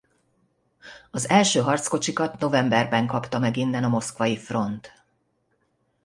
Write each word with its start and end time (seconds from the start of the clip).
Az 1.11 1.29
első 1.29 1.59
harckocsikat 1.59 2.39
novemberben 2.39 3.07
kapta 3.07 3.39
meg 3.39 3.57
innen 3.57 3.83
a 3.83 3.87
Moszkvai 3.87 4.37
Front. 4.37 4.91